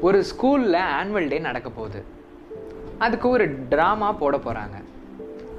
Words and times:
ஒரு 0.00 0.24
ஸ்கூலில் 0.30 0.80
annual 1.00 1.28
day 1.28 1.38
நடக்க 1.38 1.70
போகுது. 1.70 2.04
அதுக்கு 2.98 3.28
ஒரு 3.28 3.58
ட்ராமா 3.70 4.18
போட 4.18 4.36
போகிறாங்க 4.36 4.76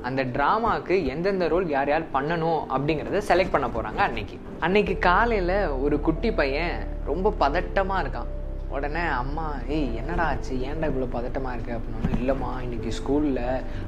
அந்த 0.02 0.26
ட்ராமாவுக்கு 0.26 1.06
எந்தெந்த 1.06 1.48
ரோல் 1.48 1.68
யார் 1.68 1.88
யார் 1.88 2.06
பண்ணணும் 2.14 2.62
அப்படிங்கிறத 2.76 3.22
செலக்ட் 3.28 3.52
பண்ண 3.52 3.68
போகிறாங்க 3.68 3.96
அன்னைக்கு. 3.96 4.40
அன்னைக்கு 4.60 4.98
காலையில் 5.00 5.68
ஒரு 5.68 6.02
குட்டி 6.02 6.32
பையன் 6.32 6.88
ரொம்ப 7.06 7.34
பதட்டமாக 7.40 8.04
இருக்கான். 8.04 8.30
உடனே 8.76 9.04
அம்மா 9.20 9.46
ஏய் 9.76 9.92
என்னடா 10.00 10.24
ஆச்சு? 10.32 10.54
ஏன்டா 10.68 10.88
இவ்வளோ 10.90 11.06
பதட்டமாக 11.14 11.54
இருக்குது 11.56 11.76
அப்படின்னா 11.78 12.10
இல்லைம்மா 12.18 12.50
இன்னைக்கு 12.66 12.90
ஸ்கூலில் 12.98 13.40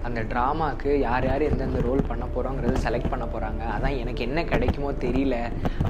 அந்த 0.08 0.20
ட்ராமாவுக்கு 0.32 0.92
யார் 1.08 1.26
யார் 1.30 1.46
எந்தெந்த 1.48 1.82
ரோல் 1.88 2.04
பண்ண 2.10 2.26
போகிறோங்கிறத 2.36 2.80
செலக்ட் 2.86 3.12
பண்ண 3.14 3.26
போகிறாங்க 3.34 3.64
அதான் 3.76 3.98
எனக்கு 4.04 4.22
என்ன 4.28 4.44
கிடைக்குமோ 4.52 4.92
தெரியல. 5.06 5.38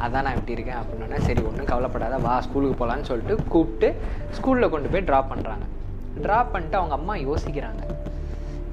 அதான் 0.06 0.26
நான் 0.28 0.38
இப்படி 0.40 0.56
இருக்கேன். 0.58 0.82
அப்படின்னா 0.82 1.20
சரி 1.28 1.44
ஒன்றும் 1.50 1.70
கவலைப்படாத. 1.74 2.18
வா 2.28 2.36
ஸ்கூலுக்கு 2.48 2.80
போகலான்னு 2.82 3.10
சொல்லிட்டு 3.12 3.38
கூப்பிட்டு 3.54 3.90
ஸ்கூலில் 4.40 4.74
கொண்டு 4.76 4.90
போய் 4.96 5.08
ட்ராப் 5.12 5.32
பண்ணுறாங்க 5.34 5.68
ட்ராப் 6.26 6.52
பண்ணிட்டு 6.56 6.80
அவங்க 6.82 6.96
அம்மா 7.00 7.16
யோசிக்கிறாங்க. 7.30 7.82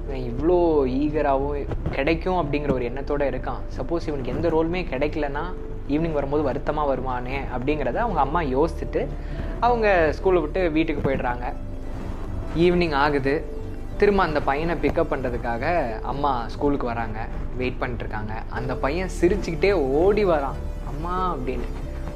இவன் 0.03 0.25
இவ்வளோ 0.31 0.57
ஈகராகவும் 1.01 1.71
கிடைக்கும் 1.95 2.39
அப்படிங்கிற 2.41 2.71
ஒரு 2.79 2.85
எண்ணத்தோடு 2.89 3.31
இருக்கான். 3.33 3.63
சப்போஸ் 3.77 4.07
இவனுக்கு 4.09 4.35
எந்த 4.35 4.49
ரோலுமே 4.57 4.83
கிடைக்கலன்னா 4.93 5.45
ஈவினிங் 5.89 6.11
வரும்போது 6.11 6.43
வருத்தமாக 6.43 6.95
வருமானே 6.95 7.37
அப்படிங்கிறத 7.57 7.95
அவங்க 7.95 8.19
அம்மா 8.19 8.41
யோசிச்சுட்டு 8.41 9.07
அவங்க 9.59 10.13
ஸ்கூலை 10.21 10.41
விட்டு 10.41 10.71
வீட்டுக்கு 10.71 11.09
போயிடுறாங்க. 11.09 11.53
ஈவினிங் 12.57 12.93
ஆகுது. 12.93 13.55
திரும்ப 13.97 14.23
அந்த 14.23 14.41
பையனை 14.41 14.75
பிக்கப் 14.75 15.11
பண்ணுறதுக்காக 15.11 15.65
அம்மா 16.01 16.43
ஸ்கூலுக்கு 16.47 16.85
வராங்க. 16.85 17.25
வெயிட் 17.57 17.81
பண்ணிட்டுருக்காங்க. 17.81 18.33
அந்த 18.49 18.75
பையன் 18.75 19.09
சிரிச்சுக்கிட்டே 19.21 19.71
ஓடி 19.73 20.25
வரான். 20.25 20.59
அம்மா 20.87 21.35
அப்படின்னு. 21.35 21.67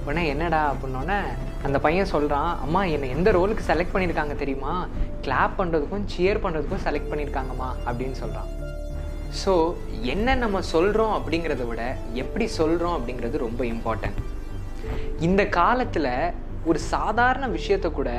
உடனே 0.05 0.27
என்னடா? 0.27 0.73
அப்படின்னோடனே 0.73 1.19
அந்த 1.63 1.79
பையன் 1.79 2.05
சொல்கிறான் 2.05 2.59
அம்மா 2.61 2.83
என்னை 2.83 3.09
எந்த 3.09 3.31
ரோலுக்கு 3.31 3.71
செலக்ட் 3.71 3.93
பண்ணியிருக்காங்க 3.93 4.35
தெரியுமா? 4.35 4.87
கிளாப் 5.21 5.49
பண்ணுறதுக்கும் 5.57 6.05
சியர் 6.17 6.43
பண்ணுறதுக்கும் 6.43 6.83
செலக்ட் 6.83 7.11
பண்ணியிருக்காங்கம்மா 7.11 7.69
அப்படின்னு 7.87 8.11
சொல்கிறான் 8.11 8.47
ஸோ 9.39 9.53
என்ன 10.13 10.35
நம்ம 10.35 10.61
சொல்கிறோம் 10.61 11.13
அப்படிங்கிறத 11.17 11.67
விட 11.67 11.81
எப்படி 12.13 12.47
சொல்கிறோம் 12.47 12.95
அப்படிங்கிறது 12.97 13.37
ரொம்ப 13.37 13.61
இம்பார்ட்டன்ட் 13.65 14.19
இந்த 15.19 15.41
காலத்தில் 15.47 16.33
ஒரு 16.65 16.79
சாதாரண 16.79 17.45
விஷயத்த 17.47 17.91
கூட 17.91 18.11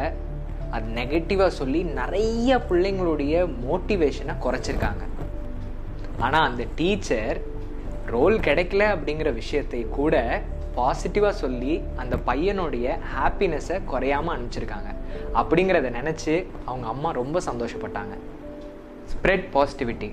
அது 0.71 0.87
நெகட்டிவாக 0.99 1.57
சொல்லி 1.61 1.83
நிறைய 1.83 2.57
பிள்ளைங்களுடைய 2.69 3.35
மோட்டிவேஷனை 3.67 4.35
குறைச்சிருக்காங்க. 4.45 5.03
ஆனால் 6.19 6.47
அந்த 6.49 6.65
டீச்சர் 6.79 7.41
ரோல் 8.07 8.39
கிடைக்கல 8.39 8.87
அப்படிங்கிற 8.95 9.33
விஷயத்தை 9.35 9.83
கூட 9.99 10.43
பாசிட்டிவாக 10.77 11.41
சொல்லி 11.45 11.83
அந்த 11.97 12.17
பையனுடைய 12.27 12.97
ஹாப்பினஸை 13.15 13.85
குறையாமல் 13.85 14.35
அனுப்பிச்சிருக்காங்க. 14.35 14.91
அப்படிங்கிறத 15.41 15.91
நினச்சி 16.01 16.35
அவங்க 16.65 16.89
அம்மா 16.95 17.11
ரொம்ப 17.11 17.41
சந்தோஷப்பட்டாங்க. 17.51 18.15
Spread 19.13 19.49
positivity 19.55 20.11